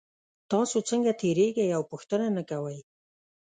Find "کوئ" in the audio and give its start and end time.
2.49-2.79